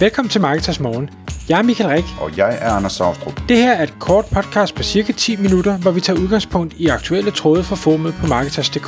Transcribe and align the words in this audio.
Velkommen 0.00 0.30
til 0.30 0.40
Marketers 0.40 0.80
Morgen. 0.80 1.10
Jeg 1.48 1.58
er 1.58 1.62
Michael 1.62 1.90
Rik. 1.90 2.04
Og 2.20 2.36
jeg 2.36 2.58
er 2.60 2.70
Anders 2.70 2.92
Saustrup. 2.92 3.40
Det 3.48 3.56
her 3.56 3.72
er 3.72 3.82
et 3.82 3.94
kort 4.00 4.24
podcast 4.32 4.74
på 4.74 4.82
cirka 4.82 5.12
10 5.12 5.36
minutter, 5.36 5.78
hvor 5.78 5.90
vi 5.90 6.00
tager 6.00 6.20
udgangspunkt 6.20 6.74
i 6.74 6.86
aktuelle 6.86 7.30
tråde 7.30 7.64
fra 7.64 7.76
formet 7.76 8.14
på 8.20 8.26
Marketers.dk. 8.26 8.86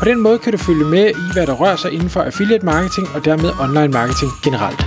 På 0.00 0.04
den 0.04 0.20
måde 0.20 0.38
kan 0.38 0.52
du 0.52 0.58
følge 0.58 0.84
med 0.84 1.10
i, 1.10 1.32
hvad 1.32 1.46
der 1.46 1.52
rører 1.52 1.76
sig 1.76 1.92
inden 1.92 2.10
for 2.10 2.22
affiliate 2.22 2.64
marketing 2.64 3.06
og 3.14 3.24
dermed 3.24 3.50
online 3.60 3.92
marketing 3.92 4.30
generelt. 4.44 4.80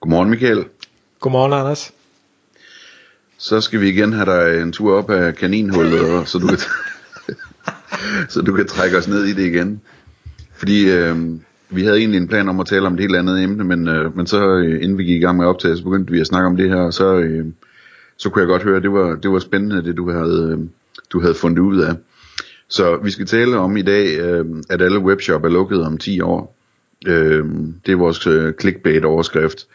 Godmorgen 0.00 0.30
Michael. 0.30 0.64
Godmorgen 1.20 1.52
Anders. 1.52 1.92
Så 3.38 3.60
skal 3.60 3.80
vi 3.80 3.88
igen 3.88 4.12
have 4.12 4.26
dig 4.26 4.62
en 4.62 4.72
tur 4.72 4.98
op 4.98 5.10
af 5.10 5.34
kaninhullet, 5.36 6.28
så 6.28 6.38
du 6.38 6.46
kan, 6.46 6.58
så 8.32 8.42
du 8.42 8.52
kan 8.52 8.66
trække 8.66 8.98
os 8.98 9.08
ned 9.08 9.24
i 9.24 9.32
det 9.32 9.46
igen. 9.46 9.80
Fordi 10.54 10.90
øh, 10.90 11.16
vi 11.70 11.82
havde 11.82 11.98
egentlig 11.98 12.18
en 12.18 12.28
plan 12.28 12.48
om 12.48 12.60
at 12.60 12.66
tale 12.66 12.86
om 12.86 12.94
et 12.94 13.00
helt 13.00 13.16
andet 13.16 13.42
emne, 13.42 13.64
men, 13.64 13.88
øh, 13.88 14.16
men 14.16 14.26
så 14.26 14.48
øh, 14.56 14.82
inden 14.82 14.98
vi 14.98 15.04
gik 15.04 15.16
i 15.16 15.24
gang 15.24 15.36
med 15.36 15.46
optaget, 15.46 15.78
så 15.78 15.84
begyndte 15.84 16.12
vi 16.12 16.20
at 16.20 16.26
snakke 16.26 16.46
om 16.46 16.56
det 16.56 16.68
her, 16.68 16.76
og 16.76 16.94
så, 16.94 17.14
øh, 17.14 17.46
så 18.16 18.30
kunne 18.30 18.40
jeg 18.40 18.48
godt 18.48 18.62
høre, 18.62 18.76
at 18.76 18.82
det 18.82 18.92
var, 18.92 19.16
det 19.16 19.30
var 19.30 19.38
spændende, 19.38 19.84
det 19.84 19.96
du 19.96 20.10
havde, 20.10 20.56
øh, 20.58 20.68
du 21.12 21.20
havde 21.20 21.34
fundet 21.34 21.58
ud 21.58 21.80
af. 21.80 21.94
Så 22.68 22.96
vi 22.96 23.10
skal 23.10 23.26
tale 23.26 23.56
om 23.56 23.76
i 23.76 23.82
dag, 23.82 24.18
øh, 24.18 24.46
at 24.70 24.82
alle 24.82 24.98
webshop 24.98 25.44
er 25.44 25.48
lukket 25.48 25.82
om 25.82 25.98
10 25.98 26.20
år. 26.20 26.56
Øh, 27.06 27.44
det 27.86 27.92
er 27.92 27.96
vores 27.96 28.26
øh, 28.26 28.52
clickbait-overskrift. 28.60 29.66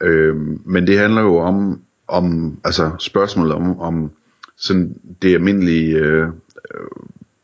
Øh, 0.00 0.36
men 0.64 0.86
det 0.86 0.98
handler 0.98 1.22
jo 1.22 1.36
om, 1.36 1.80
om 2.08 2.56
altså 2.64 2.90
spørgsmålet 2.98 3.52
om, 3.52 3.80
om 3.80 4.10
sådan 4.56 4.96
det 5.22 5.34
almindelige 5.34 5.96
øh, 5.96 6.28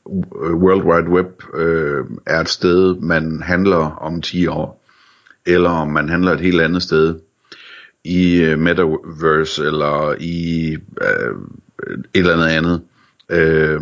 World 0.06 0.82
Wide 0.82 1.08
Web 1.08 1.42
øh, 1.54 2.04
er 2.26 2.40
et 2.40 2.48
sted, 2.48 2.96
man 3.00 3.42
handler 3.44 3.96
om 4.00 4.20
10 4.20 4.46
år, 4.46 4.84
eller 5.46 5.70
om 5.70 5.88
man 5.88 6.08
handler 6.08 6.32
et 6.32 6.40
helt 6.40 6.60
andet 6.60 6.82
sted 6.82 7.14
i 8.04 8.36
øh, 8.36 8.58
Metaverse 8.58 9.64
eller 9.64 10.14
i 10.20 10.70
øh, 11.02 11.34
et 11.92 12.04
eller 12.14 12.32
andet 12.32 12.46
andet. 12.46 12.82
Øh, 13.28 13.80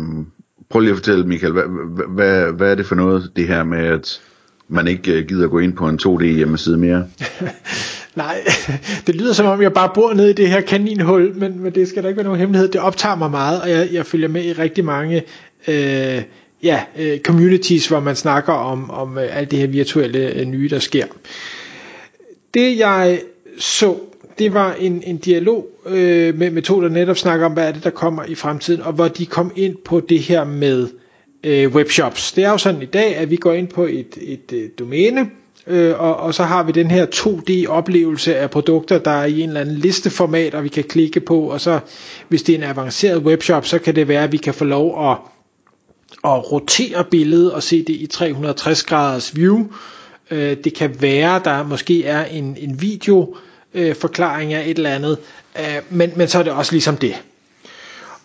prøv 0.69 0.79
lige 0.79 0.91
at 0.91 0.97
fortælle, 0.97 1.27
Michael, 1.27 1.53
hvad, 1.53 1.63
hvad, 2.07 2.51
hvad 2.53 2.71
er 2.71 2.75
det 2.75 2.85
for 2.85 2.95
noget, 2.95 3.31
det 3.35 3.47
her 3.47 3.63
med, 3.63 3.85
at 3.85 4.21
man 4.67 4.87
ikke 4.87 5.19
øh, 5.19 5.27
gider 5.27 5.47
gå 5.47 5.59
ind 5.59 5.73
på 5.73 5.87
en 5.87 5.99
2D 6.03 6.23
hjemmeside 6.23 6.77
mere? 6.77 7.07
Nej, 8.15 8.35
det 9.07 9.15
lyder 9.15 9.33
som 9.33 9.45
om 9.45 9.61
jeg 9.61 9.73
bare 9.73 9.91
bor 9.95 10.13
nede 10.13 10.29
i 10.29 10.33
det 10.33 10.49
her 10.49 10.61
kaninhul, 10.61 11.35
men, 11.35 11.63
men 11.63 11.75
det 11.75 11.87
skal 11.87 12.03
da 12.03 12.07
ikke 12.07 12.17
være 12.17 12.23
nogen 12.23 12.39
hemmelighed. 12.39 12.67
Det 12.67 12.81
optager 12.81 13.15
mig 13.15 13.31
meget, 13.31 13.61
og 13.61 13.69
jeg, 13.69 13.89
jeg 13.91 14.05
følger 14.05 14.27
med 14.27 14.43
i 14.43 14.53
rigtig 14.53 14.85
mange 14.85 15.23
øh, 15.67 16.21
ja, 16.63 16.83
øh, 16.97 17.19
communities, 17.19 17.87
hvor 17.87 17.99
man 17.99 18.15
snakker 18.15 18.53
om, 18.53 18.91
om 18.91 19.17
øh, 19.17 19.37
alt 19.37 19.51
det 19.51 19.59
her 19.59 19.67
virtuelle 19.67 20.33
øh, 20.33 20.45
nye, 20.45 20.69
der 20.69 20.79
sker. 20.79 21.05
Det 22.53 22.77
jeg 22.77 23.21
så, 23.57 23.95
det 24.39 24.53
var 24.53 24.73
en, 24.73 25.03
en 25.05 25.17
dialog 25.17 25.67
øh, 25.85 26.37
med, 26.37 26.51
med 26.51 26.61
to, 26.61 26.81
der 26.81 26.89
netop 26.89 27.17
snakker 27.17 27.45
om, 27.45 27.53
hvad 27.53 27.67
er 27.67 27.71
det, 27.71 27.83
der 27.83 27.89
kommer 27.89 28.23
i 28.23 28.35
fremtiden, 28.35 28.81
og 28.81 28.93
hvor 28.93 29.07
de 29.07 29.25
kom 29.25 29.51
ind 29.55 29.75
på 29.85 29.99
det 29.99 30.19
her 30.19 30.43
med 30.43 30.87
øh, 31.43 31.75
webshops. 31.75 32.31
Det 32.31 32.43
er 32.43 32.49
jo 32.49 32.57
sådan 32.57 32.81
i 32.81 32.85
dag, 32.85 33.15
at 33.15 33.29
vi 33.29 33.35
går 33.35 33.53
ind 33.53 33.67
på 33.67 33.83
et, 33.83 34.17
et, 34.21 34.53
et 34.53 34.79
domæne, 34.79 35.29
øh, 35.67 35.99
og, 35.99 36.17
og 36.17 36.33
så 36.33 36.43
har 36.43 36.63
vi 36.63 36.71
den 36.71 36.91
her 36.91 37.05
2D-oplevelse 37.05 38.35
af 38.35 38.51
produkter, 38.51 38.99
der 38.99 39.11
er 39.11 39.25
i 39.25 39.41
en 39.41 39.49
eller 39.49 39.61
anden 39.61 39.75
listeformat, 39.75 40.55
og 40.55 40.63
vi 40.63 40.69
kan 40.69 40.83
klikke 40.83 41.19
på, 41.19 41.39
og 41.39 41.61
så 41.61 41.79
hvis 42.27 42.43
det 42.43 42.53
er 42.53 42.57
en 42.57 42.63
avanceret 42.63 43.23
webshop, 43.23 43.65
så 43.65 43.79
kan 43.79 43.95
det 43.95 44.07
være, 44.07 44.23
at 44.23 44.31
vi 44.31 44.37
kan 44.37 44.53
få 44.53 44.65
lov 44.65 45.11
at, 45.11 45.17
at 46.25 46.51
rotere 46.51 47.03
billedet 47.03 47.51
og 47.53 47.63
se 47.63 47.79
det 47.83 47.93
i 47.93 48.07
360 48.07 48.83
graders 48.83 49.35
view. 49.35 49.67
Øh, 50.31 50.57
det 50.63 50.73
kan 50.73 51.01
være, 51.01 51.41
der 51.43 51.63
måske 51.63 52.05
er 52.05 52.25
en, 52.25 52.57
en 52.59 52.81
video 52.81 53.35
øh, 53.73 53.95
forklaring 53.95 54.53
af 54.53 54.63
et 54.69 54.77
eller 54.77 54.89
andet, 54.89 55.17
øh, 55.59 55.81
men, 55.89 56.11
men 56.15 56.27
så 56.27 56.39
er 56.39 56.43
det 56.43 56.51
også 56.53 56.71
ligesom 56.71 56.97
det. 56.97 57.21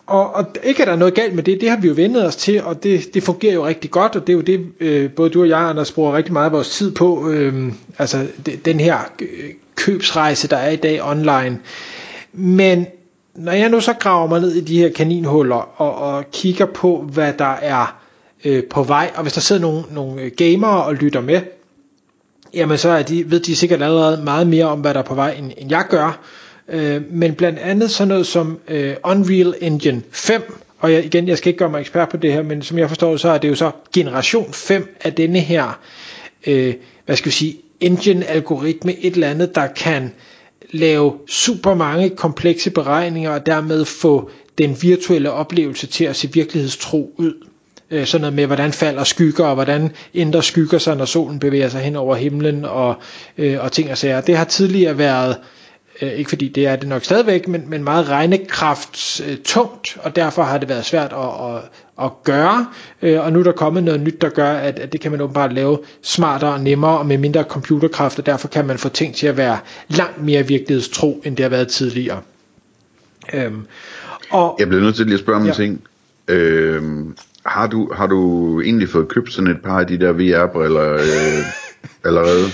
Og, 0.07 0.35
og 0.35 0.45
ikke 0.63 0.81
er 0.81 0.85
der 0.85 0.95
noget 0.95 1.13
galt 1.13 1.35
med 1.35 1.43
det, 1.43 1.61
det 1.61 1.69
har 1.69 1.77
vi 1.77 1.87
jo 1.87 1.93
vendet 1.93 2.25
os 2.25 2.35
til, 2.35 2.63
og 2.63 2.83
det, 2.83 3.13
det 3.13 3.23
fungerer 3.23 3.53
jo 3.53 3.67
rigtig 3.67 3.91
godt, 3.91 4.15
og 4.15 4.27
det 4.27 4.33
er 4.33 4.37
jo 4.37 4.41
det, 4.41 4.65
øh, 4.79 5.11
både 5.11 5.29
du 5.29 5.41
og 5.41 5.49
jeg, 5.49 5.59
Anders, 5.59 5.91
bruger 5.91 6.13
rigtig 6.17 6.33
meget 6.33 6.45
af 6.45 6.51
vores 6.51 6.69
tid 6.69 6.91
på, 6.91 7.29
øh, 7.29 7.71
altså 7.97 8.27
det, 8.45 8.65
den 8.65 8.79
her 8.79 8.97
øh, 9.21 9.27
købsrejse, 9.75 10.47
der 10.47 10.57
er 10.57 10.69
i 10.69 10.75
dag 10.75 11.01
online. 11.03 11.59
Men 12.33 12.87
når 13.37 13.51
jeg 13.51 13.69
nu 13.69 13.79
så 13.79 13.93
graver 13.93 14.27
mig 14.27 14.41
ned 14.41 14.51
i 14.51 14.61
de 14.61 14.77
her 14.77 14.89
kaninhuller, 14.91 15.81
og, 15.81 15.95
og 15.95 16.31
kigger 16.31 16.65
på, 16.65 17.09
hvad 17.13 17.33
der 17.33 17.53
er 17.61 17.99
øh, 18.45 18.63
på 18.63 18.83
vej, 18.83 19.11
og 19.15 19.21
hvis 19.21 19.33
der 19.33 19.41
sidder 19.41 19.61
nogle, 19.61 19.83
nogle 19.91 20.21
øh, 20.21 20.31
gamere 20.37 20.83
og 20.83 20.95
lytter 20.95 21.21
med, 21.21 21.41
jamen 22.53 22.77
så 22.77 22.89
er 22.89 23.01
de, 23.03 23.31
ved 23.31 23.39
de 23.39 23.55
sikkert 23.55 23.81
allerede 23.81 24.23
meget 24.23 24.47
mere 24.47 24.65
om, 24.65 24.79
hvad 24.79 24.93
der 24.93 24.99
er 24.99 25.03
på 25.03 25.15
vej, 25.15 25.31
end, 25.31 25.51
end 25.57 25.69
jeg 25.69 25.85
gør, 25.89 26.19
Øh, 26.69 27.01
men 27.11 27.35
blandt 27.35 27.59
andet 27.59 27.91
sådan 27.91 28.07
noget 28.07 28.27
som 28.27 28.59
øh, 28.67 28.95
Unreal 29.03 29.55
Engine 29.61 30.01
5, 30.11 30.57
og 30.79 30.93
jeg, 30.93 31.05
igen, 31.05 31.27
jeg 31.27 31.37
skal 31.37 31.49
ikke 31.49 31.57
gøre 31.57 31.69
mig 31.69 31.79
ekspert 31.79 32.09
på 32.09 32.17
det 32.17 32.33
her, 32.33 32.41
men 32.41 32.61
som 32.61 32.77
jeg 32.77 32.87
forstår, 32.87 33.17
så 33.17 33.29
er 33.29 33.37
det 33.37 33.49
jo 33.49 33.55
så 33.55 33.71
generation 33.93 34.53
5 34.53 34.95
af 35.01 35.13
denne 35.13 35.39
her, 35.39 35.79
øh, 36.47 36.73
hvad 37.05 37.15
skal 37.15 37.25
vi 37.25 37.35
sige, 37.35 37.57
engine-algoritme, 37.81 38.93
et 39.05 39.13
eller 39.13 39.27
andet, 39.29 39.55
der 39.55 39.67
kan 39.67 40.13
lave 40.71 41.13
super 41.27 41.75
mange 41.75 42.09
komplekse 42.09 42.69
beregninger, 42.69 43.31
og 43.31 43.45
dermed 43.45 43.85
få 43.85 44.29
den 44.57 44.77
virtuelle 44.81 45.31
oplevelse 45.31 45.87
til 45.87 46.03
at 46.05 46.15
se 46.15 46.29
virkelighedstro 46.33 47.13
ud. 47.17 47.33
Øh, 47.91 48.05
sådan 48.05 48.21
noget 48.21 48.35
med, 48.35 48.45
hvordan 48.45 48.71
falder 48.73 49.03
skygger, 49.03 49.45
og 49.45 49.53
hvordan 49.55 49.91
ændrer 50.15 50.41
skygger 50.41 50.77
sig, 50.77 50.95
når 50.97 51.05
solen 51.05 51.39
bevæger 51.39 51.69
sig 51.69 51.81
hen 51.81 51.95
over 51.95 52.15
himlen, 52.15 52.65
og, 52.65 52.95
øh, 53.37 53.57
og 53.63 53.71
ting 53.71 53.91
og 53.91 53.97
sager. 53.97 54.21
Det 54.21 54.37
har 54.37 54.45
tidligere 54.45 54.97
været 54.97 55.37
Øh, 56.01 56.11
ikke 56.11 56.29
fordi 56.29 56.47
det 56.47 56.67
er 56.67 56.75
det 56.75 56.87
nok 56.87 57.03
stadigvæk, 57.03 57.47
men, 57.47 57.69
men 57.69 57.83
meget 57.83 58.09
regnekraftstungt, 58.09 59.97
øh, 59.97 60.05
og 60.05 60.15
derfor 60.15 60.43
har 60.43 60.57
det 60.57 60.69
været 60.69 60.85
svært 60.85 61.13
at, 61.13 61.55
at, 61.55 61.61
at 62.05 62.23
gøre. 62.23 62.67
Øh, 63.01 63.25
og 63.25 63.33
nu 63.33 63.39
er 63.39 63.43
der 63.43 63.51
kommet 63.51 63.83
noget 63.83 64.01
nyt, 64.01 64.21
der 64.21 64.29
gør, 64.29 64.51
at, 64.51 64.79
at 64.79 64.93
det 64.93 65.01
kan 65.01 65.11
man 65.11 65.21
åbenbart 65.21 65.53
lave 65.53 65.79
smartere 66.01 66.53
og 66.53 66.61
nemmere 66.61 66.97
og 66.97 67.05
med 67.05 67.17
mindre 67.17 67.43
computerkraft, 67.43 68.19
og 68.19 68.25
derfor 68.25 68.47
kan 68.47 68.65
man 68.65 68.77
få 68.77 68.89
ting 68.89 69.15
til 69.15 69.27
at 69.27 69.37
være 69.37 69.57
langt 69.87 70.23
mere 70.23 70.47
virkelighedstro, 70.47 71.21
end 71.25 71.37
det 71.37 71.43
har 71.43 71.49
været 71.49 71.67
tidligere. 71.67 72.21
Øhm, 73.33 73.65
og, 74.29 74.55
Jeg 74.59 74.67
bliver 74.67 74.83
nødt 74.83 74.95
til 74.95 75.05
lige 75.05 75.13
at 75.13 75.19
spørge 75.19 75.39
om 75.39 75.45
ja. 75.45 75.49
en 75.49 75.55
ting. 75.55 75.83
Øhm, 76.27 77.15
har, 77.45 77.67
du, 77.67 77.93
har 77.93 78.07
du 78.07 78.61
egentlig 78.61 78.89
fået 78.89 79.07
købt 79.07 79.33
sådan 79.33 79.51
et 79.51 79.61
par 79.63 79.79
af 79.79 79.87
de 79.87 79.99
der 79.99 80.11
VR-briller 80.11 80.93
øh, 80.93 81.45
allerede? 82.07 82.45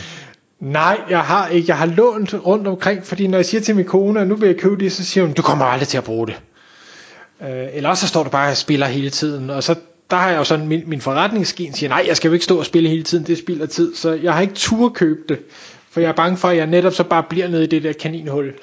Nej, 0.64 1.02
jeg 1.10 1.20
har 1.20 1.48
ikke. 1.48 1.66
Jeg 1.68 1.78
har 1.78 1.86
lånt 1.86 2.34
rundt 2.34 2.68
omkring, 2.68 3.06
fordi 3.06 3.28
når 3.28 3.38
jeg 3.38 3.46
siger 3.46 3.62
til 3.62 3.76
min 3.76 3.86
kone, 3.86 4.22
at 4.22 4.28
nu 4.28 4.36
vil 4.36 4.48
jeg 4.48 4.58
købe 4.58 4.84
det, 4.84 4.92
så 4.92 5.04
siger 5.06 5.24
hun, 5.24 5.34
du 5.34 5.42
kommer 5.42 5.66
aldrig 5.66 5.88
til 5.88 5.98
at 5.98 6.04
bruge 6.04 6.28
det. 6.28 6.42
Øh, 7.42 7.68
eller 7.74 7.90
også 7.90 8.02
så 8.02 8.08
står 8.08 8.24
du 8.24 8.30
bare 8.30 8.52
og 8.52 8.58
spiller 8.58 8.86
hele 8.86 9.10
tiden, 9.10 9.50
og 9.50 9.64
så 9.64 9.76
der 10.10 10.16
har 10.16 10.30
jeg 10.30 10.38
jo 10.38 10.44
sådan, 10.44 10.68
min, 10.68 10.84
min 10.88 11.02
forretningsgen 11.02 11.74
siger, 11.74 11.90
nej, 11.90 12.04
jeg 12.08 12.18
skal 12.18 12.28
jo 12.28 12.34
ikke 12.34 12.46
stå 12.46 12.60
og 12.60 12.66
spille 12.66 12.90
hele 12.90 13.04
tiden, 13.04 13.28
det 13.28 13.38
spilder 13.38 13.66
tid, 13.66 13.96
så 13.96 14.12
jeg 14.12 14.34
har 14.34 14.42
ikke 14.42 14.54
tur 14.54 14.90
købe 14.90 15.20
det, 15.30 15.40
for 15.92 16.00
jeg 16.00 16.10
er 16.10 16.14
bange 16.14 16.38
for, 16.38 16.48
at 16.48 16.58
jeg 16.58 16.68
netop 16.68 16.94
så 16.94 17.04
bare 17.04 17.24
bliver 17.30 17.48
nede 17.48 17.64
i 17.64 17.68
det 17.68 17.84
der 17.84 17.94
kaninhul. 17.94 18.54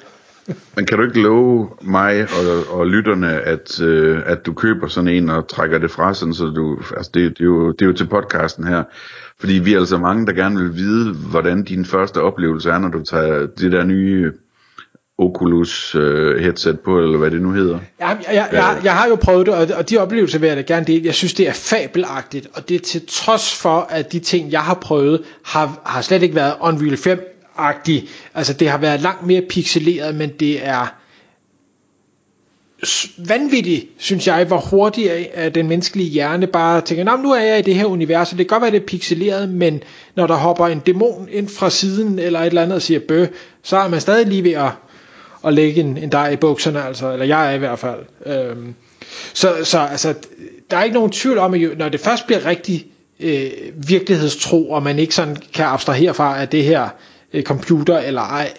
Men 0.75 0.85
kan 0.85 0.97
du 0.97 1.03
ikke 1.03 1.21
love 1.21 1.69
mig 1.81 2.21
og, 2.21 2.79
og 2.79 2.87
lytterne, 2.87 3.41
at, 3.41 3.81
øh, 3.81 4.21
at 4.25 4.45
du 4.45 4.53
køber 4.53 4.87
sådan 4.87 5.07
en 5.07 5.29
og 5.29 5.49
trækker 5.49 5.77
det 5.77 5.91
fra, 5.91 6.13
sådan, 6.13 6.33
så 6.33 6.45
du, 6.45 6.79
altså 6.97 7.11
det, 7.13 7.29
det, 7.29 7.41
er 7.41 7.45
jo, 7.45 7.71
det 7.71 7.81
er 7.81 7.85
jo 7.85 7.93
til 7.93 8.07
podcasten 8.07 8.67
her, 8.67 8.83
fordi 9.39 9.53
vi 9.53 9.73
er 9.73 9.79
altså 9.79 9.97
mange, 9.97 10.25
der 10.25 10.33
gerne 10.33 10.59
vil 10.59 10.75
vide, 10.75 11.13
hvordan 11.13 11.63
din 11.63 11.85
første 11.85 12.21
oplevelse 12.21 12.69
er, 12.69 12.79
når 12.79 12.89
du 12.89 13.03
tager 13.03 13.47
det 13.47 13.71
der 13.71 13.83
nye 13.83 14.31
Oculus 15.17 15.95
uh, 15.95 16.01
headset 16.39 16.79
på, 16.79 16.99
eller 16.99 17.17
hvad 17.17 17.31
det 17.31 17.41
nu 17.41 17.51
hedder. 17.51 17.79
Ja, 17.99 18.07
jeg, 18.07 18.17
jeg, 18.27 18.49
jeg, 18.51 18.81
jeg 18.83 18.93
har 18.93 19.07
jo 19.07 19.15
prøvet 19.15 19.45
det, 19.45 19.75
og 19.75 19.89
de 19.89 19.97
oplevelser 19.97 20.39
vil 20.39 20.47
jeg 20.47 20.57
da 20.57 20.61
gerne 20.61 20.85
dele. 20.85 21.05
Jeg 21.05 21.13
synes, 21.13 21.33
det 21.33 21.47
er 21.47 21.53
fabelagtigt, 21.53 22.47
og 22.53 22.69
det 22.69 22.75
er 22.75 22.79
til 22.79 23.01
trods 23.07 23.55
for, 23.55 23.87
at 23.89 24.11
de 24.11 24.19
ting, 24.19 24.51
jeg 24.51 24.61
har 24.61 24.73
prøvet, 24.73 25.21
har, 25.45 25.81
har 25.85 26.01
slet 26.01 26.23
ikke 26.23 26.35
været 26.35 26.53
Unreal 26.61 26.97
agtig 27.57 28.07
Altså, 28.33 28.53
det 28.53 28.69
har 28.69 28.77
været 28.77 29.01
langt 29.01 29.25
mere 29.25 29.41
pixeleret, 29.41 30.15
men 30.15 30.29
det 30.39 30.65
er 30.67 30.87
vanvittigt, 33.17 33.85
synes 33.97 34.27
jeg, 34.27 34.45
hvor 34.45 34.57
hurtigt 34.57 35.09
at 35.11 35.55
den 35.55 35.67
menneskelige 35.67 36.09
hjerne 36.09 36.47
bare 36.47 36.81
tænker, 36.81 37.17
nu 37.17 37.31
er 37.31 37.39
jeg 37.41 37.59
i 37.59 37.61
det 37.61 37.75
her 37.75 37.85
univers, 37.85 38.31
og 38.31 38.37
det 38.37 38.47
kan 38.47 38.55
godt 38.55 38.61
være, 38.61 38.71
det 38.71 38.81
er 38.81 38.85
pixeleret, 38.85 39.49
men 39.49 39.83
når 40.15 40.27
der 40.27 40.35
hopper 40.35 40.67
en 40.67 40.79
dæmon 40.79 41.27
ind 41.31 41.49
fra 41.49 41.69
siden, 41.69 42.19
eller 42.19 42.39
et 42.39 42.45
eller 42.45 42.61
andet 42.61 42.75
og 42.75 42.81
siger 42.81 42.99
bø, 43.07 43.25
så 43.63 43.77
er 43.77 43.87
man 43.87 44.01
stadig 44.01 44.27
lige 44.27 44.43
ved 44.43 44.51
at, 44.51 44.71
at 45.45 45.53
lægge 45.53 45.81
en, 45.81 45.97
en 45.97 46.11
dej 46.11 46.29
i 46.29 46.35
bukserne, 46.35 46.83
altså, 46.83 47.13
eller 47.13 47.25
jeg 47.25 47.51
er 47.51 47.55
i 47.55 47.57
hvert 47.57 47.79
fald. 47.79 47.99
Øhm, 48.25 48.73
så, 49.33 49.55
så 49.63 49.79
altså, 49.79 50.13
der 50.71 50.77
er 50.77 50.83
ikke 50.83 50.93
nogen 50.93 51.11
tvivl 51.11 51.37
om, 51.37 51.53
at 51.53 51.77
når 51.77 51.89
det 51.89 51.99
først 51.99 52.25
bliver 52.25 52.45
rigtig 52.45 52.85
øh, 53.19 53.51
virkelighedstro, 53.75 54.71
og 54.71 54.83
man 54.83 54.99
ikke 54.99 55.15
sådan 55.15 55.37
kan 55.53 55.65
abstrahere 55.65 56.13
fra, 56.13 56.41
at 56.41 56.51
det 56.51 56.63
her 56.63 56.89
øh, 57.33 57.43
computer 57.43 57.97
eller 57.99 58.21
ej, 58.21 58.53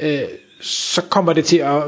øh, 0.00 0.20
så 0.60 1.02
kommer 1.02 1.32
det 1.32 1.44
til 1.44 1.56
at 1.56 1.82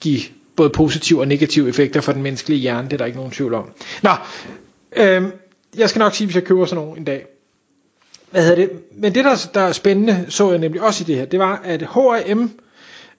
give 0.00 0.20
både 0.56 0.70
positive 0.70 1.20
og 1.20 1.28
negative 1.28 1.68
effekter 1.68 2.00
for 2.00 2.12
den 2.12 2.22
menneskelige 2.22 2.60
hjerne, 2.60 2.84
det 2.88 2.92
er 2.92 2.98
der 2.98 3.04
ikke 3.04 3.18
nogen 3.18 3.32
tvivl 3.32 3.54
om. 3.54 3.70
Nå, 4.02 4.10
øh, 4.96 5.22
jeg 5.76 5.88
skal 5.88 5.98
nok 5.98 6.14
sige, 6.14 6.26
hvis 6.26 6.34
jeg 6.34 6.44
køber 6.44 6.66
sådan 6.66 6.84
nogen 6.84 6.98
en 6.98 7.04
dag. 7.04 7.26
Hvad 8.30 8.42
hedder 8.42 8.56
det? 8.56 8.70
Men 8.96 9.14
det, 9.14 9.24
der, 9.24 9.50
der 9.54 9.60
er 9.60 9.72
spændende, 9.72 10.26
så 10.28 10.50
jeg 10.50 10.58
nemlig 10.58 10.82
også 10.82 11.04
i 11.04 11.06
det 11.06 11.16
her, 11.16 11.24
det 11.24 11.38
var, 11.38 11.60
at 11.64 11.82
H&M, 11.82 12.40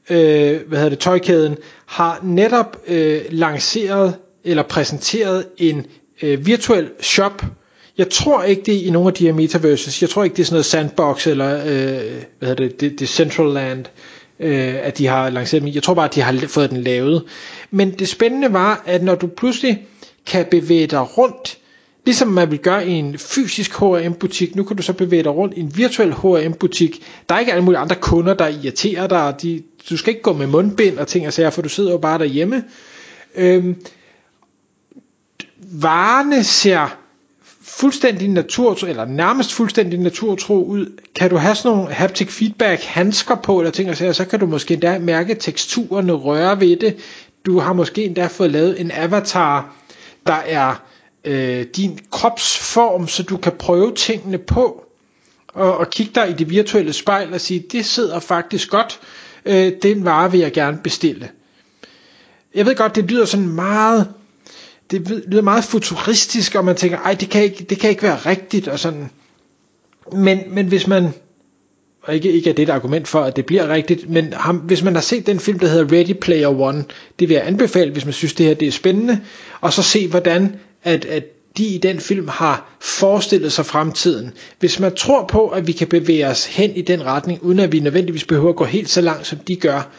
øh, 0.09 0.67
hvad 0.67 0.77
hedder 0.77 0.89
det, 0.89 0.99
tøjkæden, 0.99 1.57
har 1.85 2.19
netop 2.23 2.77
øh, 2.87 3.21
lanceret 3.29 4.15
eller 4.43 4.63
præsenteret 4.63 5.45
en 5.57 5.85
øh, 6.21 6.45
virtuel 6.45 6.89
shop. 7.01 7.41
Jeg 7.97 8.09
tror 8.09 8.43
ikke 8.43 8.61
det 8.65 8.75
er 8.75 8.87
i 8.87 8.89
nogle 8.89 9.07
af 9.07 9.13
de 9.13 9.25
her 9.25 9.33
metaverses. 9.33 10.01
Jeg 10.01 10.09
tror 10.09 10.23
ikke 10.23 10.35
det 10.35 10.41
er 10.41 10.45
sådan 10.45 10.55
noget 10.55 10.65
sandbox 10.65 11.27
eller 11.27 11.55
øh, 11.55 12.23
hvad 12.39 12.49
hedder 12.49 12.55
det, 12.55 12.81
det, 12.81 12.99
det 12.99 13.09
Central 13.09 13.47
Land, 13.47 13.85
øh, 14.39 14.75
at 14.81 14.97
de 14.97 15.07
har 15.07 15.29
lanceret 15.29 15.63
dem. 15.63 15.73
Jeg 15.73 15.83
tror 15.83 15.93
bare 15.93 16.09
at 16.09 16.15
de 16.15 16.21
har 16.21 16.47
fået 16.47 16.69
den 16.69 16.81
lavet. 16.81 17.23
Men 17.71 17.91
det 17.91 18.09
spændende 18.09 18.53
var, 18.53 18.83
at 18.85 19.03
når 19.03 19.15
du 19.15 19.27
pludselig 19.27 19.87
kan 20.25 20.45
bevæge 20.51 20.87
dig 20.87 21.17
rundt 21.17 21.57
Ligesom 22.05 22.27
man 22.27 22.51
vil 22.51 22.59
gøre 22.59 22.87
i 22.87 22.91
en 22.91 23.17
fysisk 23.17 23.79
H&M 23.79 24.13
butik, 24.13 24.55
nu 24.55 24.63
kan 24.63 24.77
du 24.77 24.83
så 24.83 24.93
bevæge 24.93 25.23
dig 25.23 25.35
rundt 25.35 25.57
i 25.57 25.59
en 25.59 25.77
virtuel 25.77 26.13
H&M 26.13 26.53
butik. 26.53 27.03
Der 27.29 27.35
er 27.35 27.39
ikke 27.39 27.51
alle 27.51 27.63
mulige 27.63 27.79
andre 27.79 27.95
kunder, 27.95 28.33
der 28.33 28.47
irriterer 28.47 29.07
dig. 29.07 29.35
De, 29.41 29.63
du 29.89 29.97
skal 29.97 30.11
ikke 30.11 30.21
gå 30.21 30.33
med 30.33 30.47
mundbind 30.47 30.97
og 30.97 31.07
ting 31.07 31.27
og 31.27 31.33
sager, 31.33 31.49
for 31.49 31.61
du 31.61 31.69
sidder 31.69 31.91
jo 31.91 31.97
bare 31.97 32.19
derhjemme. 32.19 32.63
Øhm, 33.35 33.75
varerne 35.57 36.43
ser 36.43 36.97
fuldstændig 37.63 38.29
natur, 38.29 38.85
eller 38.87 39.05
nærmest 39.05 39.53
fuldstændig 39.53 39.99
naturtro 39.99 40.63
ud. 40.63 40.99
Kan 41.15 41.29
du 41.29 41.35
have 41.35 41.55
sådan 41.55 41.77
nogle 41.77 41.93
haptic 41.93 42.29
feedback 42.29 42.83
handsker 42.83 43.35
på, 43.35 43.59
eller 43.59 43.71
ting 43.71 43.89
og 43.89 43.97
sager, 43.97 44.11
så 44.11 44.25
kan 44.25 44.39
du 44.39 44.45
måske 44.45 44.73
endda 44.73 44.99
mærke 44.99 45.35
teksturerne, 45.35 46.13
røre 46.13 46.59
ved 46.59 46.75
det. 46.75 46.97
Du 47.45 47.59
har 47.59 47.73
måske 47.73 48.05
endda 48.05 48.27
fået 48.27 48.51
lavet 48.51 48.81
en 48.81 48.91
avatar, 48.93 49.75
der 50.27 50.33
er 50.33 50.75
øh, 51.25 51.65
din 51.75 51.99
kropsform, 52.11 53.07
så 53.07 53.23
du 53.23 53.37
kan 53.37 53.51
prøve 53.51 53.95
tingene 53.95 54.37
på, 54.37 54.85
og, 55.47 55.77
og 55.77 55.89
kigge 55.89 56.11
dig 56.15 56.29
i 56.29 56.33
det 56.33 56.49
virtuelle 56.49 56.93
spejl 56.93 57.33
og 57.33 57.41
sige, 57.41 57.63
det 57.71 57.85
sidder 57.85 58.19
faktisk 58.19 58.69
godt, 58.69 58.99
øh, 59.45 59.71
den 59.83 60.05
vare 60.05 60.31
vil 60.31 60.39
jeg 60.39 60.51
gerne 60.51 60.79
bestille. 60.83 61.29
Jeg 62.55 62.65
ved 62.65 62.75
godt, 62.75 62.95
det 62.95 63.11
lyder 63.11 63.25
sådan 63.25 63.49
meget, 63.49 64.13
det 64.93 65.23
lyder 65.27 65.41
meget 65.41 65.63
futuristisk, 65.63 66.55
og 66.55 66.65
man 66.65 66.75
tænker, 66.75 66.97
ej, 66.97 67.13
det 67.13 67.29
kan 67.29 67.43
ikke, 67.43 67.63
det 67.63 67.79
kan 67.79 67.89
ikke 67.89 68.03
være 68.03 68.17
rigtigt, 68.17 68.67
og 68.67 68.79
sådan. 68.79 69.09
Men, 70.11 70.39
men 70.47 70.67
hvis 70.67 70.87
man, 70.87 71.09
og 72.03 72.15
ikke, 72.15 72.31
ikke 72.31 72.49
er 72.49 72.53
det 72.53 72.63
et 72.63 72.69
argument 72.69 73.07
for, 73.07 73.21
at 73.21 73.35
det 73.35 73.45
bliver 73.45 73.67
rigtigt, 73.69 74.09
men 74.09 74.33
ham, 74.33 74.57
hvis 74.57 74.83
man 74.83 74.95
har 74.95 75.01
set 75.01 75.27
den 75.27 75.39
film, 75.39 75.59
der 75.59 75.67
hedder 75.67 75.97
Ready 75.97 76.13
Player 76.13 76.61
One, 76.61 76.83
det 77.19 77.29
vil 77.29 77.35
jeg 77.35 77.47
anbefale, 77.47 77.91
hvis 77.91 78.05
man 78.05 78.13
synes, 78.13 78.33
det 78.33 78.45
her 78.45 78.53
det 78.53 78.67
er 78.67 78.71
spændende, 78.71 79.19
og 79.61 79.73
så 79.73 79.83
se, 79.83 80.07
hvordan 80.07 80.55
at, 80.83 81.05
at 81.05 81.23
de 81.57 81.65
i 81.65 81.77
den 81.77 81.99
film 81.99 82.27
har 82.27 82.75
forestillet 82.81 83.51
sig 83.51 83.65
fremtiden. 83.65 84.33
Hvis 84.59 84.79
man 84.79 84.95
tror 84.95 85.25
på, 85.27 85.47
at 85.47 85.67
vi 85.67 85.71
kan 85.71 85.87
bevæge 85.87 86.27
os 86.27 86.45
hen 86.45 86.75
i 86.75 86.81
den 86.81 87.05
retning, 87.05 87.43
uden 87.43 87.59
at 87.59 87.71
vi 87.71 87.79
nødvendigvis 87.79 88.25
behøver 88.25 88.49
at 88.49 88.55
gå 88.55 88.65
helt 88.65 88.89
så 88.89 89.01
langt, 89.01 89.27
som 89.27 89.37
de 89.37 89.55
gør, 89.55 89.89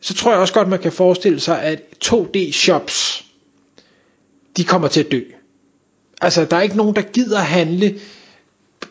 så 0.00 0.14
tror 0.14 0.30
jeg 0.30 0.40
også 0.40 0.54
godt, 0.54 0.68
man 0.68 0.78
kan 0.78 0.92
forestille 0.92 1.40
sig, 1.40 1.62
at 1.62 1.80
2D-shops, 2.04 3.25
de 4.56 4.64
kommer 4.64 4.88
til 4.88 5.00
at 5.00 5.12
dø. 5.12 5.20
Altså, 6.20 6.44
der 6.44 6.56
er 6.56 6.62
ikke 6.62 6.76
nogen, 6.76 6.96
der 6.96 7.02
gider 7.02 7.38
handle 7.38 7.94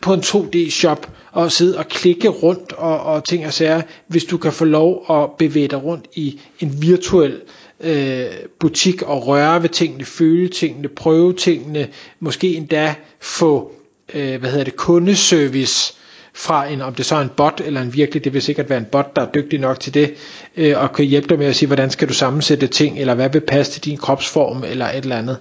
på 0.00 0.14
en 0.14 0.20
2D-shop 0.20 1.10
og 1.32 1.52
sidde 1.52 1.78
og 1.78 1.88
klikke 1.88 2.28
rundt 2.28 2.72
og, 2.72 3.00
og 3.00 3.24
ting 3.24 3.46
og 3.46 3.52
sager, 3.52 3.82
hvis 4.06 4.24
du 4.24 4.36
kan 4.38 4.52
få 4.52 4.64
lov 4.64 5.04
at 5.10 5.30
bevæge 5.38 5.68
dig 5.68 5.82
rundt 5.84 6.06
i 6.14 6.40
en 6.60 6.82
virtuel 6.82 7.40
øh, 7.80 8.26
butik 8.60 9.02
og 9.02 9.26
røre 9.26 9.62
ved 9.62 9.68
tingene, 9.68 10.04
føle 10.04 10.48
tingene, 10.48 10.88
prøve 10.88 11.32
tingene, 11.32 11.88
måske 12.20 12.54
endda 12.54 12.94
få 13.20 13.72
øh, 14.14 14.40
hvad 14.40 14.50
hedder 14.50 14.64
det, 14.64 14.76
kundeservice 14.76 15.94
fra 16.36 16.66
en, 16.66 16.80
om 16.80 16.94
det 16.94 17.06
så 17.06 17.16
er 17.16 17.20
en 17.20 17.30
bot 17.36 17.60
eller 17.64 17.82
en 17.82 17.94
virkelig, 17.94 18.24
det 18.24 18.32
vil 18.34 18.42
sikkert 18.42 18.70
være 18.70 18.78
en 18.78 18.84
bot, 18.84 19.16
der 19.16 19.22
er 19.22 19.30
dygtig 19.30 19.58
nok 19.60 19.80
til 19.80 19.94
det, 19.94 20.14
øh, 20.56 20.82
og 20.82 20.92
kan 20.92 21.04
hjælpe 21.04 21.28
dig 21.28 21.38
med 21.38 21.46
at 21.46 21.56
sige, 21.56 21.66
hvordan 21.66 21.90
skal 21.90 22.08
du 22.08 22.14
sammensætte 22.14 22.66
ting, 22.66 22.98
eller 22.98 23.14
hvad 23.14 23.30
vil 23.30 23.40
passe 23.40 23.72
til 23.72 23.84
din 23.84 23.96
kropsform, 23.96 24.64
eller 24.64 24.86
et 24.86 24.96
eller 24.96 25.16
andet. 25.16 25.38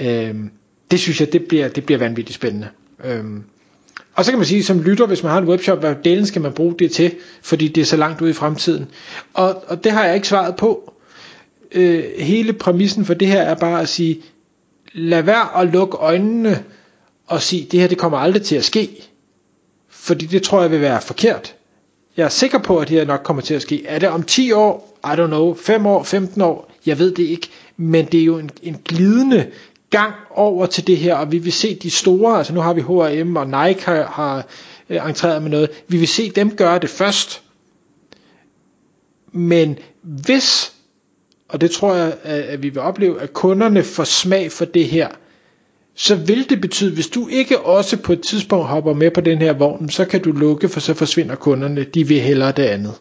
Øh, 0.00 0.34
det 0.90 1.00
synes 1.00 1.20
jeg, 1.20 1.32
det 1.32 1.44
bliver, 1.44 1.68
det 1.68 1.84
bliver 1.86 1.98
vanvittigt 1.98 2.34
spændende. 2.36 2.68
Øh, 3.04 3.24
og 4.14 4.24
så 4.24 4.30
kan 4.30 4.38
man 4.38 4.46
sige, 4.46 4.64
som 4.64 4.82
lytter, 4.82 5.06
hvis 5.06 5.22
man 5.22 5.32
har 5.32 5.38
en 5.38 5.48
webshop, 5.48 5.80
hvad 5.80 5.94
delen 6.04 6.26
skal 6.26 6.42
man 6.42 6.52
bruge 6.52 6.74
det 6.78 6.90
til, 6.92 7.14
fordi 7.42 7.68
det 7.68 7.80
er 7.80 7.84
så 7.84 7.96
langt 7.96 8.20
ude 8.20 8.30
i 8.30 8.34
fremtiden. 8.34 8.86
Og, 9.34 9.64
og 9.68 9.84
det 9.84 9.92
har 9.92 10.04
jeg 10.04 10.14
ikke 10.14 10.28
svaret 10.28 10.56
på 10.56 10.92
øh, 11.72 12.04
hele 12.18 12.52
præmissen 12.52 13.04
for 13.04 13.14
det 13.14 13.28
her 13.28 13.42
er 13.42 13.54
bare 13.54 13.80
at 13.80 13.88
sige, 13.88 14.22
lad 14.92 15.22
være 15.22 15.60
at 15.60 15.72
lukke 15.72 15.96
øjnene 15.96 16.64
og 17.26 17.42
sige, 17.42 17.68
det 17.70 17.80
her 17.80 17.86
det 17.88 17.98
kommer 17.98 18.18
aldrig 18.18 18.42
til 18.42 18.56
at 18.56 18.64
ske. 18.64 19.08
Fordi 20.06 20.26
det 20.26 20.42
tror 20.42 20.60
jeg 20.60 20.70
vil 20.70 20.80
være 20.80 21.00
forkert. 21.00 21.54
Jeg 22.16 22.24
er 22.24 22.28
sikker 22.28 22.58
på, 22.58 22.78
at 22.78 22.88
det 22.88 22.96
her 22.98 23.04
nok 23.04 23.20
kommer 23.24 23.42
til 23.42 23.54
at 23.54 23.62
ske. 23.62 23.86
Er 23.86 23.98
det 23.98 24.08
om 24.08 24.22
10 24.22 24.52
år? 24.52 24.98
I 25.04 25.08
don't 25.08 25.26
know. 25.26 25.54
5 25.54 25.86
år? 25.86 26.02
15 26.02 26.42
år? 26.42 26.72
Jeg 26.86 26.98
ved 26.98 27.14
det 27.14 27.22
ikke. 27.22 27.48
Men 27.76 28.04
det 28.06 28.20
er 28.20 28.24
jo 28.24 28.38
en, 28.38 28.50
en 28.62 28.80
glidende 28.84 29.46
gang 29.90 30.14
over 30.30 30.66
til 30.66 30.86
det 30.86 30.96
her, 30.96 31.14
og 31.14 31.32
vi 31.32 31.38
vil 31.38 31.52
se 31.52 31.74
de 31.74 31.90
store, 31.90 32.38
altså 32.38 32.52
nu 32.54 32.60
har 32.60 32.72
vi 32.74 32.80
H&M 32.80 33.36
og 33.36 33.46
Nike 33.46 33.84
har, 33.84 34.02
har 34.06 34.46
øh, 34.90 35.08
entreret 35.08 35.42
med 35.42 35.50
noget, 35.50 35.70
vi 35.88 35.96
vil 35.96 36.08
se 36.08 36.30
dem 36.30 36.56
gøre 36.56 36.78
det 36.78 36.90
først. 36.90 37.42
Men 39.32 39.78
hvis 40.02 40.72
og 41.48 41.60
det 41.60 41.70
tror 41.70 41.94
jeg, 41.94 42.16
at 42.24 42.62
vi 42.62 42.68
vil 42.68 42.78
opleve, 42.82 43.20
at 43.20 43.32
kunderne 43.32 43.82
får 43.82 44.04
smag 44.04 44.52
for 44.52 44.64
det 44.64 44.86
her, 44.88 45.08
så 45.96 46.16
vil 46.16 46.50
det 46.50 46.60
betyde, 46.60 46.94
hvis 46.94 47.08
du 47.08 47.28
ikke 47.28 47.60
også 47.60 48.02
på 48.02 48.12
et 48.12 48.22
tidspunkt 48.28 48.66
hopper 48.66 48.94
med 48.94 49.10
på 49.10 49.20
den 49.20 49.38
her 49.38 49.52
vogn, 49.52 49.88
så 49.88 50.04
kan 50.04 50.22
du 50.22 50.32
lukke, 50.32 50.68
for 50.68 50.80
så 50.80 50.94
forsvinder 50.94 51.34
kunderne. 51.34 51.84
De 51.84 52.08
vil 52.08 52.20
hellere 52.20 52.52
det 52.52 52.62
andet. 52.62 52.94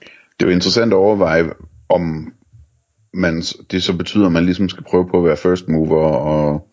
Det 0.00 0.46
er 0.46 0.50
jo 0.50 0.54
interessant 0.54 0.92
at 0.92 0.96
overveje, 0.96 1.50
om 1.88 2.32
man, 3.14 3.42
det 3.70 3.82
så 3.82 3.96
betyder, 3.96 4.26
at 4.26 4.32
man 4.32 4.44
ligesom 4.44 4.68
skal 4.68 4.84
prøve 4.84 5.08
på 5.10 5.18
at 5.18 5.24
være 5.24 5.36
first 5.36 5.68
mover 5.68 6.06
og 6.06 6.66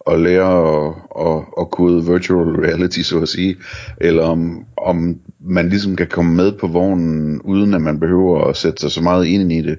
og 0.00 0.20
lære 0.20 0.86
at, 0.86 0.94
at, 1.26 1.44
at 1.60 1.70
kode 1.70 2.06
virtual 2.12 2.48
reality, 2.48 3.00
så 3.00 3.20
at 3.20 3.28
sige, 3.28 3.56
eller 4.00 4.22
om, 4.22 4.64
om 4.76 5.20
man 5.40 5.68
ligesom 5.68 5.96
kan 5.96 6.06
komme 6.06 6.34
med 6.34 6.52
på 6.52 6.66
vognen, 6.66 7.42
uden 7.42 7.74
at 7.74 7.82
man 7.82 8.00
behøver 8.00 8.44
at 8.44 8.56
sætte 8.56 8.80
sig 8.80 8.90
så 8.90 9.02
meget 9.02 9.26
ind 9.26 9.52
i 9.52 9.62
det. 9.62 9.78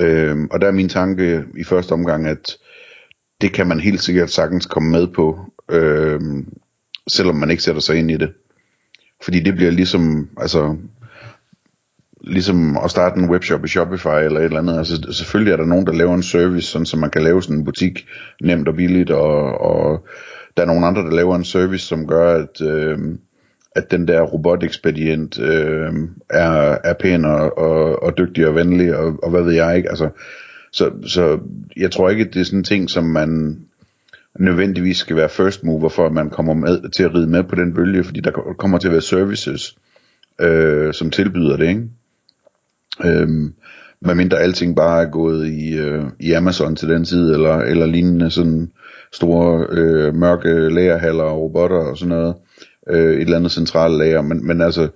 Øhm, 0.00 0.48
og 0.50 0.60
der 0.60 0.66
er 0.66 0.72
min 0.72 0.88
tanke 0.88 1.44
i 1.58 1.64
første 1.64 1.92
omgang, 1.92 2.26
at 2.26 2.56
det 3.40 3.52
kan 3.52 3.66
man 3.66 3.80
helt 3.80 4.02
sikkert 4.02 4.30
sagtens 4.30 4.66
komme 4.66 4.90
med 4.90 5.06
på, 5.06 5.38
øh, 5.70 6.20
selvom 7.08 7.36
man 7.36 7.50
ikke 7.50 7.62
sætter 7.62 7.80
sig 7.80 7.96
ind 7.96 8.10
i 8.10 8.16
det. 8.16 8.32
Fordi 9.24 9.40
det 9.40 9.54
bliver 9.54 9.70
ligesom, 9.70 10.28
altså, 10.36 10.76
ligesom 12.20 12.76
at 12.84 12.90
starte 12.90 13.20
en 13.20 13.30
webshop 13.30 13.64
i 13.64 13.68
Shopify 13.68 14.06
eller 14.06 14.40
et 14.40 14.44
eller 14.44 14.58
andet. 14.58 14.78
Altså 14.78 15.12
selvfølgelig 15.12 15.52
er 15.52 15.56
der 15.56 15.64
nogen, 15.64 15.86
der 15.86 15.92
laver 15.92 16.14
en 16.14 16.22
service, 16.22 16.66
sådan 16.66 16.86
så 16.86 16.96
man 16.96 17.10
kan 17.10 17.22
lave 17.22 17.42
sådan 17.42 17.56
en 17.56 17.64
butik 17.64 18.06
nemt 18.42 18.68
og 18.68 18.74
billigt, 18.74 19.10
og, 19.10 19.60
og 19.60 20.06
der 20.56 20.62
er 20.62 20.66
nogen 20.66 20.84
andre, 20.84 21.02
der 21.02 21.10
laver 21.10 21.36
en 21.36 21.44
service, 21.44 21.86
som 21.86 22.06
gør, 22.06 22.42
at, 22.42 22.60
øh, 22.60 22.98
at 23.76 23.90
den 23.90 24.08
der 24.08 24.22
robotekspedient 24.22 25.38
øh, 25.38 25.92
er, 26.30 26.78
er 26.84 26.94
pæn 27.00 27.24
og, 27.24 27.58
og, 27.58 28.02
og 28.02 28.18
dygtig 28.18 28.48
og 28.48 28.54
venlig, 28.54 28.96
og, 28.96 29.18
og 29.22 29.30
hvad 29.30 29.42
ved 29.42 29.52
jeg 29.52 29.76
ikke. 29.76 29.88
Altså, 29.88 30.08
så, 30.72 30.90
så 31.06 31.38
jeg 31.76 31.90
tror 31.90 32.10
ikke, 32.10 32.24
det 32.24 32.40
er 32.40 32.44
sådan 32.44 32.58
en 32.58 32.64
ting, 32.64 32.90
som 32.90 33.04
man 33.04 33.60
nødvendigvis 34.38 34.96
skal 34.96 35.16
være 35.16 35.28
first 35.28 35.64
mover 35.64 35.88
for, 35.88 36.06
at 36.06 36.12
man 36.12 36.30
kommer 36.30 36.54
med, 36.54 36.90
til 36.90 37.02
at 37.02 37.14
ride 37.14 37.26
med 37.26 37.44
på 37.44 37.54
den 37.54 37.74
bølge, 37.74 38.04
fordi 38.04 38.20
der 38.20 38.54
kommer 38.58 38.78
til 38.78 38.88
at 38.88 38.92
være 38.92 39.00
services, 39.00 39.76
øh, 40.40 40.94
som 40.94 41.10
tilbyder 41.10 41.56
det, 41.56 41.68
ikke? 41.68 41.88
Øhm, 43.04 43.54
medmindre 44.00 44.38
alting 44.38 44.76
bare 44.76 45.02
er 45.02 45.10
gået 45.10 45.48
i, 45.48 45.78
øh, 45.78 46.04
i 46.20 46.32
Amazon 46.32 46.76
til 46.76 46.88
den 46.88 47.04
tid, 47.04 47.32
eller, 47.32 47.56
eller 47.56 47.86
lignende 47.86 48.30
sådan 48.30 48.70
store 49.12 49.66
øh, 49.70 50.14
mørke 50.14 50.68
lagerhaller 50.68 51.24
og 51.24 51.40
robotter 51.40 51.76
og 51.76 51.98
sådan 51.98 52.08
noget, 52.08 52.34
øh, 52.90 53.14
et 53.14 53.20
eller 53.20 53.36
andet 53.36 53.52
centralt 53.52 53.98
lager, 53.98 54.22
men, 54.22 54.46
men 54.46 54.60
altså 54.60 54.88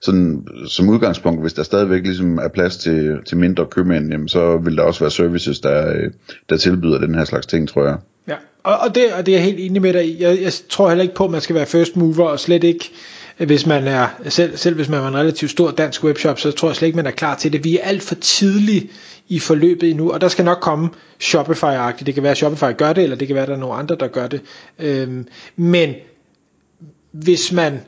sådan, 0.00 0.46
som 0.66 0.88
udgangspunkt, 0.88 1.40
hvis 1.40 1.52
der 1.52 1.62
stadigvæk 1.62 2.02
ligesom 2.02 2.38
er 2.38 2.48
plads 2.48 2.76
til, 2.76 3.18
til 3.26 3.36
mindre 3.36 3.66
købmænd, 3.66 4.10
jamen, 4.10 4.28
så 4.28 4.56
vil 4.56 4.76
der 4.76 4.82
også 4.82 5.00
være 5.00 5.10
services, 5.10 5.60
der, 5.60 5.88
øh, 5.88 6.10
der 6.48 6.56
tilbyder 6.56 6.98
den 6.98 7.14
her 7.14 7.24
slags 7.24 7.46
ting, 7.46 7.68
tror 7.68 7.84
jeg. 7.84 7.96
Ja, 8.28 8.36
og, 8.62 8.78
og, 8.78 8.94
det, 8.94 9.12
og 9.12 9.26
det 9.26 9.32
er 9.32 9.38
jeg 9.38 9.44
helt 9.44 9.60
enig 9.60 9.82
med 9.82 9.92
dig 9.92 10.08
i. 10.08 10.22
Jeg, 10.22 10.42
jeg 10.42 10.52
tror 10.68 10.88
heller 10.88 11.02
ikke 11.02 11.14
på, 11.14 11.24
at 11.24 11.30
man 11.30 11.40
skal 11.40 11.56
være 11.56 11.66
first 11.66 11.96
mover, 11.96 12.28
og 12.28 12.40
slet 12.40 12.64
ikke 12.64 12.90
hvis 13.46 13.66
man 13.66 13.86
er, 13.86 14.08
selv, 14.28 14.56
selv 14.56 14.74
hvis 14.74 14.88
man 14.88 15.00
er 15.00 15.08
en 15.08 15.16
relativt 15.16 15.50
stor 15.50 15.70
dansk 15.70 16.04
webshop, 16.04 16.38
så 16.38 16.50
tror 16.50 16.68
jeg 16.68 16.76
slet 16.76 16.86
ikke, 16.86 16.96
man 16.96 17.06
er 17.06 17.10
klar 17.10 17.34
til 17.34 17.52
det. 17.52 17.64
Vi 17.64 17.78
er 17.78 17.84
alt 17.84 18.02
for 18.02 18.14
tidlig 18.14 18.90
i 19.28 19.38
forløbet 19.38 19.90
endnu, 19.90 20.12
og 20.12 20.20
der 20.20 20.28
skal 20.28 20.44
nok 20.44 20.58
komme 20.60 20.90
Shopify-agtigt. 21.22 22.04
Det 22.04 22.14
kan 22.14 22.22
være, 22.22 22.30
at 22.30 22.36
Shopify 22.36 22.76
gør 22.76 22.92
det, 22.92 23.02
eller 23.04 23.16
det 23.16 23.26
kan 23.26 23.34
være, 23.34 23.42
at 23.42 23.48
der 23.48 23.54
er 23.54 23.60
nogle 23.60 23.74
andre, 23.74 23.96
der 24.00 24.08
gør 24.08 24.26
det. 24.26 24.40
Øhm, 24.78 25.26
men 25.56 25.94
hvis 27.12 27.52
man 27.52 27.80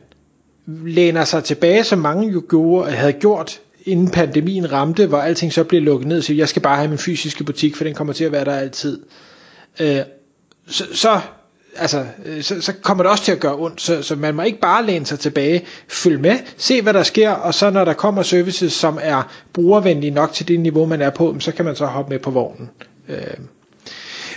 læner 0.87 1.25
sig 1.25 1.45
tilbage, 1.45 1.85
som 1.85 1.99
mange 1.99 2.33
jo 2.33 2.43
gjorde, 2.49 2.91
havde 2.91 3.13
gjort 3.13 3.61
inden 3.85 4.11
pandemien 4.11 4.73
ramte, 4.73 5.07
hvor 5.07 5.19
alting 5.19 5.53
så 5.53 5.65
blev 5.65 5.83
lukket 5.83 6.09
ned, 6.09 6.23
så 6.23 6.33
jeg 6.33 6.49
skal 6.49 6.63
bare 6.63 6.77
have 6.77 6.89
min 6.89 6.99
fysiske 6.99 7.45
butik, 7.45 7.77
for 7.77 7.85
den 7.85 7.95
kommer 7.95 8.13
til 8.13 8.25
at 8.25 8.33
være 8.33 8.45
der 8.45 8.55
altid. 8.55 9.01
Øh, 9.81 10.01
så, 10.67 10.85
så 10.93 11.21
altså, 11.77 12.07
øh, 12.25 12.43
så, 12.43 12.61
så 12.61 12.73
kommer 12.83 13.05
det 13.05 13.11
også 13.11 13.25
til 13.25 13.33
at 13.33 13.41
gøre 13.41 13.57
ondt, 13.59 13.81
så, 13.81 14.03
så 14.03 14.17
man 14.17 14.35
må 14.35 14.43
ikke 14.43 14.61
bare 14.61 14.87
læne 14.87 15.07
sig 15.07 15.19
tilbage, 15.19 15.65
følg 15.89 16.21
med, 16.21 16.39
se 16.57 16.83
hvad 16.83 16.95
der 16.95 17.03
sker, 17.03 17.31
og 17.31 17.55
så 17.55 17.71
når 17.71 17.85
der 17.85 17.93
kommer 17.93 18.23
services, 18.23 18.73
som 18.73 18.99
er 19.03 19.33
brugervenlige 19.53 20.11
nok 20.11 20.33
til 20.33 20.49
det 20.49 20.61
niveau, 20.61 20.87
man 20.87 21.03
er 21.03 21.11
på, 21.11 21.37
så 21.39 21.53
kan 21.53 21.65
man 21.65 21.77
så 21.77 21.87
hoppe 21.87 22.11
med 22.11 22.19
på 22.19 22.31
vognen. 22.31 22.71
Øh. 23.09 23.35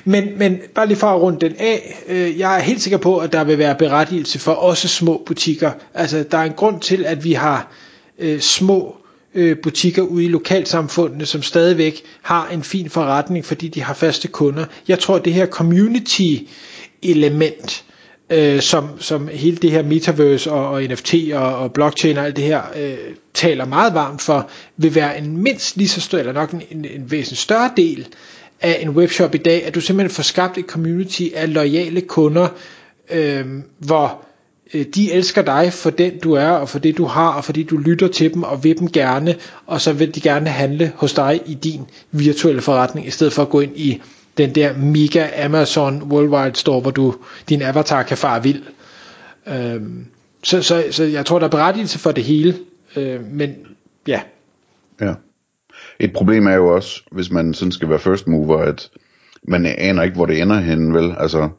Men, 0.05 0.37
men 0.37 0.59
bare 0.75 0.87
lige 0.87 0.97
for 0.97 1.07
at 1.07 1.21
runde 1.21 1.39
den 1.39 1.55
af, 1.59 2.03
øh, 2.07 2.39
jeg 2.39 2.55
er 2.55 2.59
helt 2.59 2.81
sikker 2.81 2.97
på, 2.97 3.17
at 3.17 3.33
der 3.33 3.43
vil 3.43 3.57
være 3.57 3.75
berettigelse 3.75 4.39
for 4.39 4.51
også 4.51 4.87
små 4.87 5.23
butikker. 5.25 5.71
Altså, 5.93 6.23
der 6.31 6.37
er 6.37 6.43
en 6.43 6.53
grund 6.53 6.81
til, 6.81 7.05
at 7.05 7.23
vi 7.23 7.33
har 7.33 7.71
øh, 8.19 8.39
små 8.39 8.95
øh, 9.35 9.57
butikker 9.63 10.01
ude 10.01 10.25
i 10.25 10.27
lokalsamfundene, 10.27 11.25
som 11.25 11.41
stadigvæk 11.41 12.01
har 12.21 12.47
en 12.47 12.63
fin 12.63 12.89
forretning, 12.89 13.45
fordi 13.45 13.67
de 13.67 13.81
har 13.81 13.93
faste 13.93 14.27
kunder. 14.27 14.65
Jeg 14.87 14.99
tror, 14.99 15.15
at 15.15 15.25
det 15.25 15.33
her 15.33 15.45
community 15.45 16.35
element, 17.01 17.83
øh, 18.29 18.61
som, 18.61 18.89
som 18.99 19.27
hele 19.27 19.57
det 19.57 19.71
her 19.71 19.83
metaverse 19.83 20.51
og, 20.51 20.69
og 20.69 20.83
NFT 20.83 21.15
og, 21.33 21.55
og 21.55 21.73
blockchain 21.73 22.17
og 22.17 22.25
alt 22.25 22.35
det 22.35 22.43
her 22.43 22.61
øh, 22.75 22.97
taler 23.33 23.65
meget 23.65 23.93
varmt 23.93 24.21
for, 24.21 24.49
vil 24.77 24.95
være 24.95 25.17
en 25.17 25.37
mindst 25.37 25.77
lige 25.77 25.87
så 25.87 26.01
stor, 26.01 26.17
eller 26.17 26.33
nok 26.33 26.51
en, 26.51 26.61
en, 26.71 26.85
en 26.85 27.11
væsentlig 27.11 27.37
større 27.37 27.71
del 27.77 28.07
af 28.63 28.77
en 28.81 28.89
webshop 28.89 29.35
i 29.35 29.37
dag, 29.37 29.65
at 29.65 29.75
du 29.75 29.81
simpelthen 29.81 30.15
får 30.15 30.23
skabt 30.23 30.57
et 30.57 30.65
community 30.65 31.23
af 31.35 31.53
lojale 31.53 32.01
kunder, 32.01 32.47
øh, 33.11 33.45
hvor 33.77 34.25
øh, 34.73 34.85
de 34.95 35.11
elsker 35.11 35.41
dig 35.41 35.73
for 35.73 35.89
den 35.89 36.19
du 36.19 36.33
er, 36.33 36.49
og 36.49 36.69
for 36.69 36.79
det 36.79 36.97
du 36.97 37.05
har, 37.05 37.29
og 37.29 37.45
fordi 37.45 37.63
du 37.63 37.77
lytter 37.77 38.07
til 38.07 38.33
dem, 38.33 38.43
og 38.43 38.63
vil 38.63 38.79
dem 38.79 38.91
gerne, 38.91 39.35
og 39.65 39.81
så 39.81 39.93
vil 39.93 40.15
de 40.15 40.21
gerne 40.21 40.49
handle 40.49 40.91
hos 40.95 41.13
dig 41.13 41.41
i 41.45 41.53
din 41.53 41.81
virtuelle 42.11 42.61
forretning, 42.61 43.07
i 43.07 43.11
stedet 43.11 43.33
for 43.33 43.41
at 43.41 43.49
gå 43.49 43.59
ind 43.59 43.77
i 43.77 44.01
den 44.37 44.55
der 44.55 44.77
mega 44.77 45.45
Amazon 45.45 46.03
Worldwide 46.03 46.55
Store, 46.55 46.81
hvor 46.81 46.91
du, 46.91 47.15
din 47.49 47.61
avatar 47.61 48.03
kan 48.03 48.17
fare 48.17 48.43
vild. 48.43 48.63
Øhm, 49.47 50.05
så, 50.43 50.61
så, 50.61 50.83
så 50.91 51.03
jeg 51.03 51.25
tror, 51.25 51.39
der 51.39 51.45
er 51.45 51.51
berettigelse 51.51 51.99
for 51.99 52.11
det 52.11 52.23
hele, 52.23 52.57
øh, 52.95 53.31
men 53.31 53.55
ja. 54.07 54.21
Ja. 55.01 55.13
Et 55.99 56.13
problem 56.13 56.47
er 56.47 56.55
jo 56.55 56.75
også, 56.75 57.03
hvis 57.11 57.31
man 57.31 57.53
sådan 57.53 57.71
skal 57.71 57.89
være 57.89 57.99
first 57.99 58.27
mover, 58.27 58.57
at 58.57 58.89
man 59.47 59.65
aner 59.65 60.03
ikke, 60.03 60.15
hvor 60.15 60.25
det 60.25 60.41
ender 60.41 60.59
hen, 60.59 60.93
vel? 60.93 61.15
Altså, 61.17 61.49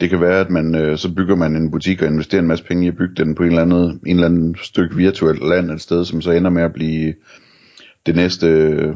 det 0.00 0.10
kan 0.10 0.20
være, 0.20 0.40
at 0.40 0.50
man 0.50 0.74
øh, 0.74 0.98
så 0.98 1.14
bygger 1.14 1.36
man 1.36 1.56
en 1.56 1.70
butik 1.70 2.02
og 2.02 2.08
investerer 2.08 2.42
en 2.42 2.48
masse 2.48 2.64
penge 2.64 2.84
i 2.84 2.88
at 2.88 2.96
bygge 2.96 3.14
den 3.24 3.34
på 3.34 3.42
en 3.42 3.48
eller 3.48 3.62
anden, 3.62 4.00
en 4.06 4.14
eller 4.16 4.26
anden 4.26 4.56
stykke 4.62 4.96
virtuelt 4.96 5.48
land 5.48 5.70
et 5.70 5.80
sted, 5.80 6.04
som 6.04 6.20
så 6.20 6.30
ender 6.30 6.50
med 6.50 6.62
at 6.62 6.72
blive 6.72 7.14
det 8.06 8.16
næste, 8.16 8.46
øh, 8.46 8.94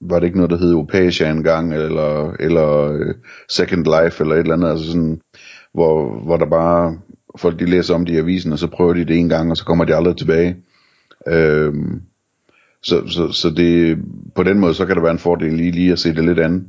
var 0.00 0.18
det 0.18 0.26
ikke 0.26 0.36
noget, 0.36 0.50
der 0.50 0.56
hed 0.56 0.74
Opasia 0.74 1.30
engang, 1.30 1.74
eller, 1.74 2.32
eller 2.40 2.92
øh, 2.92 3.14
Second 3.48 3.84
Life, 3.84 4.22
eller 4.22 4.34
et 4.34 4.40
eller 4.40 4.54
andet, 4.54 4.68
altså 4.68 4.86
sådan, 4.86 5.20
hvor, 5.74 6.24
hvor 6.24 6.36
der 6.36 6.46
bare, 6.46 6.98
folk 7.38 7.58
de 7.58 7.70
læser 7.70 7.94
om 7.94 8.06
de 8.06 8.12
i 8.12 8.16
avisen, 8.16 8.52
og 8.52 8.58
så 8.58 8.66
prøver 8.66 8.94
de 8.94 9.04
det 9.04 9.16
en 9.16 9.28
gang, 9.28 9.50
og 9.50 9.56
så 9.56 9.64
kommer 9.64 9.84
de 9.84 9.96
aldrig 9.96 10.16
tilbage. 10.16 10.56
Øh, 11.28 11.74
så, 12.84 13.08
så, 13.08 13.32
så 13.32 13.50
det, 13.50 13.98
på 14.34 14.42
den 14.42 14.58
måde, 14.58 14.74
så 14.74 14.86
kan 14.86 14.96
der 14.96 15.02
være 15.02 15.12
en 15.12 15.18
fordel 15.18 15.52
lige, 15.52 15.70
lige 15.70 15.92
at 15.92 15.98
se 15.98 16.14
det 16.14 16.24
lidt 16.24 16.40
andet. 16.40 16.64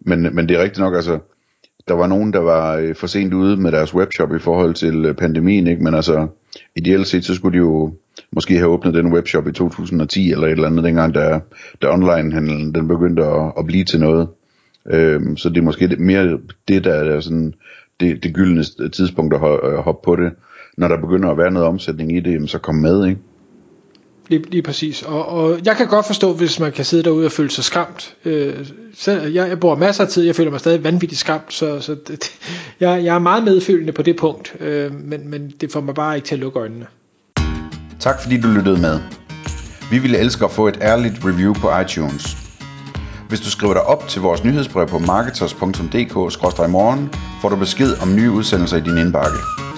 Men, 0.00 0.34
men 0.34 0.48
det 0.48 0.56
er 0.56 0.62
rigtigt 0.62 0.78
nok, 0.78 0.94
altså, 0.94 1.18
der 1.88 1.94
var 1.94 2.06
nogen, 2.06 2.32
der 2.32 2.38
var 2.38 2.76
øh, 2.76 2.94
for 2.94 3.06
sent 3.06 3.34
ude 3.34 3.56
med 3.56 3.72
deres 3.72 3.94
webshop 3.94 4.34
i 4.34 4.38
forhold 4.38 4.74
til 4.74 5.04
øh, 5.04 5.14
pandemien, 5.14 5.66
ikke? 5.66 5.84
men 5.84 5.94
altså 5.94 6.26
ideelt 6.76 7.06
set, 7.06 7.24
så 7.24 7.34
skulle 7.34 7.58
de 7.58 7.64
jo 7.64 7.92
måske 8.32 8.56
have 8.56 8.70
åbnet 8.70 8.94
den 8.94 9.12
webshop 9.12 9.48
i 9.48 9.52
2010 9.52 10.32
eller 10.32 10.46
et 10.46 10.52
eller 10.52 10.66
andet, 10.66 10.84
dengang 10.84 11.14
der, 11.14 11.40
der 11.82 11.92
online-handlen 11.92 12.74
den 12.74 12.88
begyndte 12.88 13.24
at, 13.24 13.52
at 13.58 13.66
blive 13.66 13.84
til 13.84 14.00
noget. 14.00 14.28
Øhm, 14.90 15.36
så 15.36 15.48
det 15.48 15.58
er 15.58 15.62
måske 15.62 15.96
mere 15.98 16.38
det, 16.68 16.84
der 16.84 16.94
er 16.94 17.20
sådan 17.20 17.54
det, 18.00 18.22
det 18.22 18.34
gyldne 18.34 18.64
tidspunkt 18.88 19.34
at 19.34 19.40
hoppe 19.82 20.04
på 20.04 20.16
det. 20.16 20.32
Når 20.76 20.88
der 20.88 21.00
begynder 21.00 21.30
at 21.30 21.38
være 21.38 21.50
noget 21.50 21.68
omsætning 21.68 22.16
i 22.16 22.20
det, 22.20 22.50
så 22.50 22.58
kom 22.58 22.74
med, 22.74 23.06
ikke? 23.06 23.20
Lige, 24.30 24.50
lige 24.50 24.62
præcis. 24.62 25.02
Og, 25.02 25.26
og 25.26 25.58
jeg 25.64 25.76
kan 25.76 25.86
godt 25.86 26.06
forstå, 26.06 26.32
hvis 26.32 26.60
man 26.60 26.72
kan 26.72 26.84
sidde 26.84 27.02
derude 27.02 27.26
og 27.26 27.32
føle 27.32 27.50
sig 27.50 27.64
skræmt. 27.64 28.14
Øh, 28.24 28.66
selv, 28.94 29.32
jeg, 29.32 29.48
jeg 29.48 29.60
bor 29.60 29.74
masser 29.74 30.04
af 30.04 30.10
tid, 30.10 30.24
jeg 30.24 30.36
føler 30.36 30.50
mig 30.50 30.60
stadig 30.60 30.84
vanvittigt 30.84 31.20
skræmt, 31.20 31.52
så, 31.52 31.80
så 31.80 31.96
det, 32.08 32.30
jeg, 32.80 33.04
jeg 33.04 33.14
er 33.14 33.18
meget 33.18 33.44
medfølende 33.44 33.92
på 33.92 34.02
det 34.02 34.16
punkt, 34.16 34.54
øh, 34.60 34.94
men, 34.94 35.30
men 35.30 35.52
det 35.60 35.72
får 35.72 35.80
mig 35.80 35.94
bare 35.94 36.16
ikke 36.16 36.28
til 36.28 36.34
at 36.34 36.38
lukke 36.38 36.58
øjnene. 36.58 36.86
Tak 38.00 38.22
fordi 38.22 38.40
du 38.40 38.48
lyttede 38.48 38.80
med. 38.80 39.00
Vi 39.90 39.98
ville 39.98 40.18
elske 40.18 40.44
at 40.44 40.50
få 40.50 40.68
et 40.68 40.78
ærligt 40.82 41.14
review 41.24 41.54
på 41.54 41.80
iTunes. 41.80 42.36
Hvis 43.28 43.40
du 43.40 43.50
skriver 43.50 43.72
dig 43.72 43.82
op 43.82 44.08
til 44.08 44.22
vores 44.22 44.44
nyhedsbrev 44.44 44.86
på 44.86 44.98
marketers.dk-morgen, 44.98 47.10
får 47.42 47.48
du 47.48 47.56
besked 47.56 47.96
om 48.02 48.14
nye 48.14 48.30
udsendelser 48.30 48.76
i 48.76 48.80
din 48.80 48.98
indbakke. 48.98 49.69